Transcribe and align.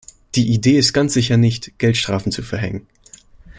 Die 0.33 0.51
Idee 0.51 0.79
ist 0.79 0.93
ganz 0.93 1.13
sicher 1.13 1.37
nicht, 1.37 1.77
Geldstrafen 1.77 2.31
zu 2.31 2.41
verhängen. 2.41 2.87